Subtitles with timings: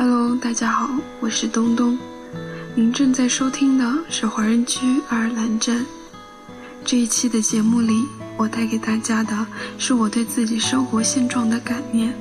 [0.00, 1.98] Hello，大家好，我是东东。
[2.76, 5.84] 您正在收听的是华人区爱尔兰站。
[6.84, 8.04] 这一期的节目里，
[8.36, 9.44] 我带给大家的
[9.76, 12.14] 是我对自己生活现状的感念。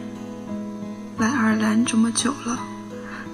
[1.19, 2.57] 来爱尔兰这么久了，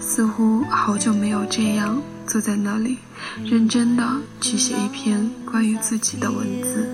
[0.02, 2.98] 似乎好久没有这样坐在那里，
[3.46, 4.06] 认真的
[4.42, 6.94] 去写一篇关于自己的文字。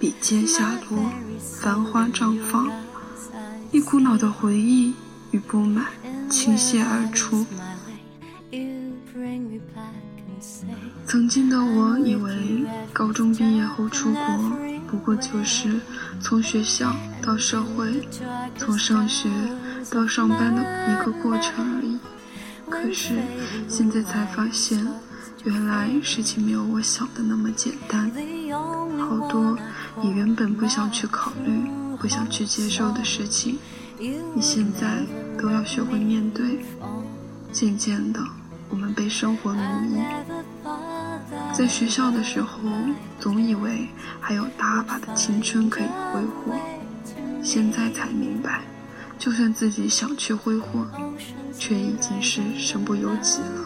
[0.00, 0.98] 笔尖下落，
[1.60, 2.68] 繁花绽放，
[3.70, 4.92] 一股脑的回忆
[5.30, 5.86] 与不满
[6.30, 7.44] 倾泻而出。
[11.04, 14.52] 曾经的我以为，高中毕业后出国，
[14.86, 15.80] 不过就是
[16.20, 18.08] 从学校到社会，
[18.56, 19.28] 从上学
[19.90, 21.98] 到上班的一个过程而已。
[22.70, 23.18] 可是
[23.68, 24.86] 现在才发现，
[25.44, 28.10] 原来事情没有我想的那么简单。
[28.98, 29.58] 好多
[30.00, 31.68] 你原本不想去考虑、
[31.98, 33.58] 不想去接受的事情，
[33.98, 35.04] 你现在
[35.40, 36.60] 都要学会面对。
[37.52, 38.20] 渐渐的，
[38.68, 40.00] 我们被生活奴役。
[41.52, 42.58] 在学校的时候，
[43.18, 43.88] 总以为
[44.20, 46.54] 还有大把的青春可以挥霍，
[47.42, 48.62] 现在才明白，
[49.18, 50.86] 就算自己想去挥霍，
[51.58, 53.64] 却已经是身不由己了。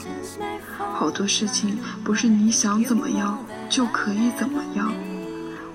[0.94, 3.38] 好多事情不是你想怎么样
[3.68, 4.92] 就可以怎么样，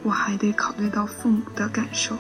[0.02, 2.18] 我还得考虑到父母的感受。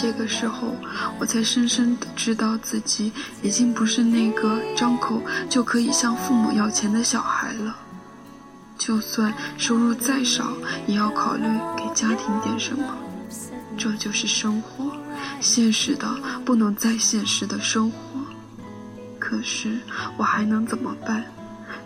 [0.00, 0.76] 这个时候，
[1.18, 7.76] 我才深深的知道自己已经不是那个张口就可以向父母要钱的小孩了。
[8.78, 10.52] 就算收入再少，
[10.86, 11.42] 也要考虑
[11.76, 12.84] 给家庭点什么。
[13.76, 14.96] 这就是生活，
[15.40, 16.08] 现实的
[16.44, 17.98] 不能再现实的生活。
[19.18, 19.80] 可是
[20.16, 21.24] 我还能怎么办？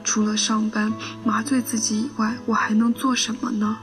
[0.05, 0.93] 除了上班
[1.25, 3.79] 麻醉自己以外，我还能做什么呢？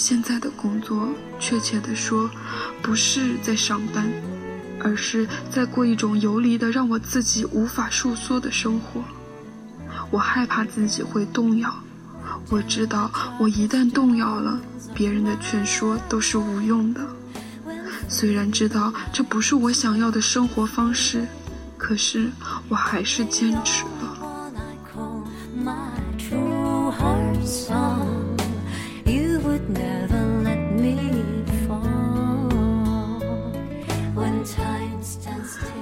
[0.00, 2.30] 现在的工作，确切的说，
[2.80, 4.10] 不是在上班，
[4.82, 9.04] 而是在过一种游离的、让我自己无法收缩的生活。
[10.10, 11.70] 我害怕自己会动摇，
[12.48, 14.58] 我知道我一旦动摇了，
[14.94, 17.06] 别人的劝说都是无用的。
[18.08, 21.26] 虽然知道这不是我想要的生活方式，
[21.76, 22.30] 可是
[22.70, 23.84] 我还是坚持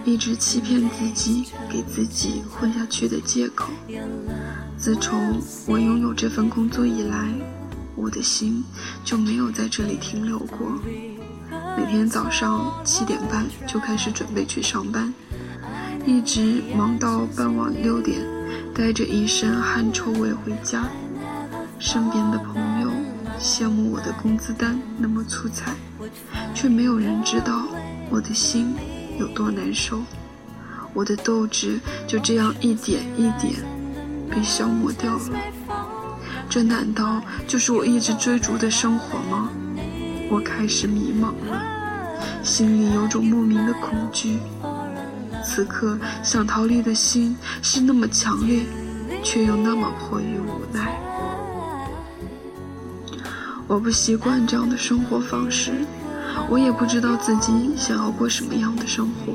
[0.09, 3.69] 一直欺骗自己，给自己混下去的借口。
[4.79, 7.29] 自从我拥有这份工作以来，
[7.95, 8.65] 我的心
[9.05, 10.73] 就没有在这里停留过。
[11.77, 15.13] 每天早上七点半就开始准备去上班，
[16.07, 18.19] 一直忙到傍晚六点，
[18.75, 20.89] 带着一身汗臭味回家。
[21.79, 22.91] 身边的朋友
[23.39, 25.77] 羡慕我的工资单那么粗彩，
[26.55, 27.67] 却没有人知道
[28.09, 28.75] 我的心。
[29.19, 30.01] 有多难受，
[30.95, 33.55] 我的斗志就这样一点一点
[34.31, 35.39] 被消磨掉了。
[36.49, 39.51] 这难道就是我一直追逐的生活吗？
[40.31, 41.61] 我开始迷茫了，
[42.43, 44.39] 心里有种莫名的恐惧。
[45.45, 48.63] 此刻想逃离的心是那么强烈，
[49.23, 50.99] 却又那么迫于无奈。
[53.67, 55.73] 我不习惯这样的生活方式。
[56.49, 59.35] 我也不知道自己想要过什么样的生活，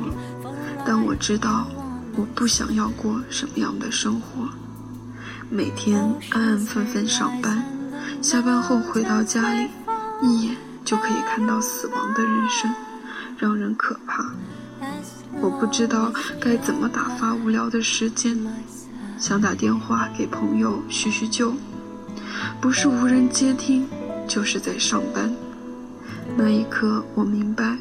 [0.86, 1.68] 但我知道
[2.16, 4.47] 我不想要过什么样的生活。
[5.50, 7.64] 每天安安分分上班，
[8.22, 9.68] 下班后回到家里，
[10.22, 12.74] 一眼就可以看到死亡的人生，
[13.38, 14.25] 让人可怕。
[15.41, 18.38] 我不知道该怎么打发无聊的时间，
[19.20, 21.53] 想打电话给朋友叙叙旧，
[22.59, 23.88] 不是无人接听，
[24.28, 25.31] 就是在上班。
[26.36, 27.78] 那一刻，我明白，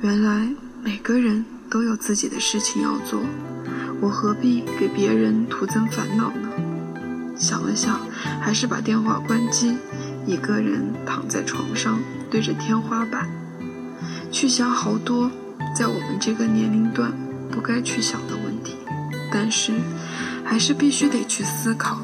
[0.00, 0.48] 原来
[0.82, 3.20] 每个人都有自己的事情要做，
[4.00, 6.48] 我何必给别人徒增烦恼呢？
[7.36, 8.00] 想了想，
[8.40, 9.76] 还是把电话关机，
[10.24, 11.98] 一个人躺在床上，
[12.30, 13.28] 对着天花板，
[14.30, 15.30] 去想好多
[15.74, 17.12] 在我们这个年龄段
[17.50, 18.76] 不该去想的问题，
[19.32, 19.72] 但是
[20.44, 22.00] 还是必须得去思考。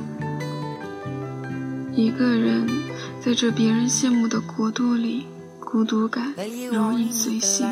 [1.95, 2.67] 一个人
[3.21, 5.27] 在这别人羡慕的国度里。
[5.73, 6.35] 孤独感
[6.71, 7.67] 如影随形。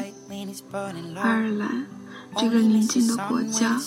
[1.16, 1.84] 爱尔兰
[2.34, 3.78] 这个宁静的国家，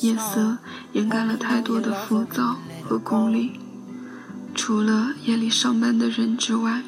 [0.00, 0.56] 夜色
[0.94, 3.60] 掩盖了太多的浮躁和功利。
[4.54, 6.82] 除了夜里上班的人之外，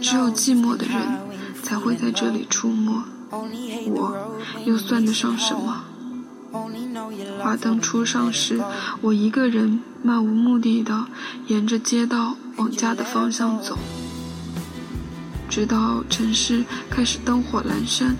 [0.00, 1.18] 只有寂寞的人
[1.64, 3.02] 才会在这里出没。
[3.88, 5.86] 我又算得上什么？
[7.40, 8.62] 华灯初上时，
[9.00, 11.06] 我一个人漫无目的的
[11.48, 13.76] 沿着街道往家的方向走。
[15.48, 18.16] 直到城市开始灯火阑珊，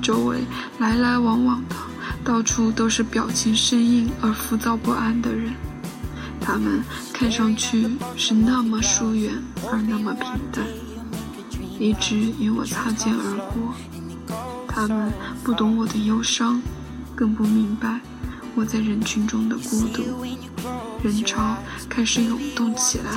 [0.00, 0.44] 周围
[0.78, 1.76] 来来往往的，
[2.24, 5.52] 到处都是表情生硬而浮躁不安的人。
[6.40, 6.82] 他们
[7.12, 9.32] 看上去是那么疏远
[9.70, 10.64] 而那么平淡，
[11.78, 13.74] 一直与我擦肩而过。
[14.66, 15.12] 他们
[15.44, 16.60] 不懂我的忧伤，
[17.14, 18.00] 更不明白
[18.54, 20.02] 我在人群中的孤独。
[21.02, 21.56] 人潮
[21.88, 23.10] 开始涌动起来，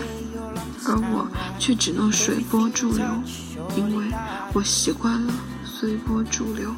[0.87, 1.27] 而我
[1.57, 3.05] 却只能随波逐流，
[3.75, 4.05] 因为
[4.53, 5.33] 我习惯了
[5.63, 6.73] 随波逐流。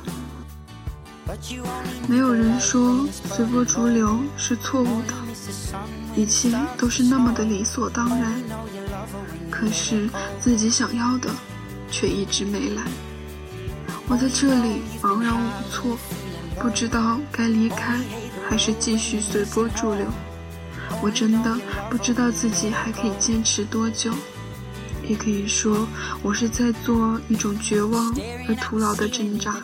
[2.07, 5.13] 没有人说随波逐流是错误的，
[6.15, 8.33] 一切都是那么的理所当然。
[9.51, 10.09] 可是
[10.39, 11.30] 自己想要的，
[11.92, 12.83] 却一直没来。
[14.07, 15.98] 我在这里茫然无措，
[16.62, 18.00] 不知道该离开
[18.50, 20.07] 还是继续随波逐流。
[21.01, 21.57] 我真的
[21.89, 24.11] 不知道自己还可以坚持多久，
[25.07, 25.88] 也可以说
[26.21, 28.13] 我是在做一种绝望
[28.47, 29.55] 而徒劳的挣扎。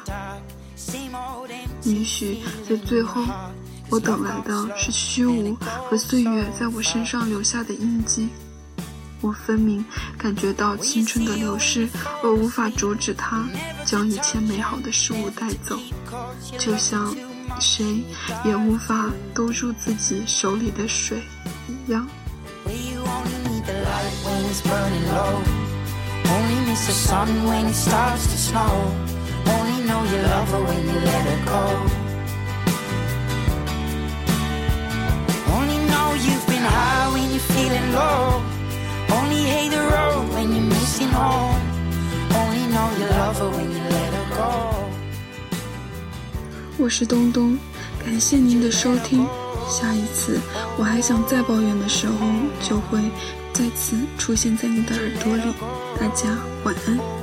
[1.83, 3.25] 也许在最后，
[3.89, 5.55] 我等来的是虚无
[5.89, 8.29] 和岁月在我身上留下的印记。
[9.19, 9.83] 我分明
[10.17, 11.87] 感觉到青春的流逝，
[12.21, 13.45] 而无法阻止它
[13.85, 15.79] 将一切美好的事物带走，
[16.59, 17.15] 就像
[17.59, 18.03] 谁
[18.43, 21.21] 也无法勾住自己手里的水
[21.67, 22.07] 一样。
[46.77, 47.57] 我是东东，
[48.03, 49.25] 感谢您的收听。
[49.69, 50.39] 下一次
[50.77, 52.15] 我还想再抱怨的时候，
[52.67, 52.99] 就会
[53.53, 55.43] 再次出现在你的耳朵里。
[55.99, 57.22] 大家晚安。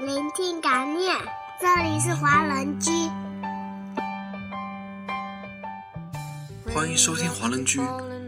[0.00, 1.14] 聆听感念。
[1.60, 2.90] 这里是华人居。
[6.72, 7.78] 欢迎收听华人居。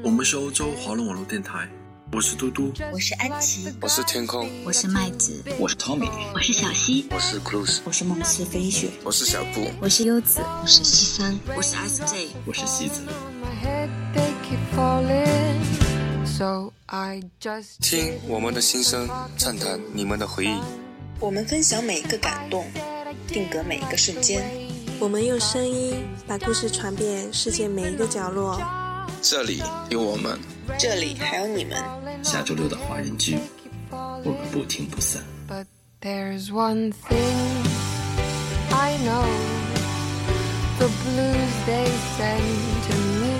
[0.04, 1.66] 我们是欧洲华人网络电台，
[2.12, 13.00] 我是嘟嘟，我是安琪，我是天空，我是麦子，我是 Tommy，我是小溪，我是 Cruz，我是梦思飞雪，我是小布，我是优子，我是西三，我是 SJ，我是西子。
[17.80, 19.08] 听我们的心声，
[19.38, 20.58] 畅谈你们的回忆，
[21.22, 22.66] 我们分享每一个感动
[23.28, 24.42] 定格每一个瞬间。
[24.98, 28.60] 我们用声音把故事传遍世界每一个角落。
[29.22, 30.36] 这里有我们。
[30.76, 31.80] 这里还有你们。
[32.24, 33.38] 下周六的华人剧
[33.90, 35.22] 我们不听不散。
[35.48, 35.66] But
[36.00, 37.66] there's one thing
[38.72, 39.24] i know.
[40.80, 41.86] The blues they
[42.18, 43.32] send to me